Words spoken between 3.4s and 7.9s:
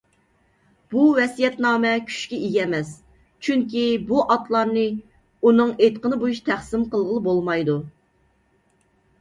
چۈنكى بۇ ئاتلارنى ئۇنىڭ ئېيتىقىنى بويىچە تەقسىم قىلغىلى بولمايدۇ.